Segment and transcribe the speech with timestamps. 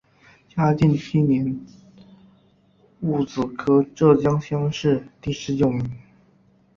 [0.49, 1.59] 嘉靖七年
[3.01, 5.91] 戊子科浙江乡试第十九名。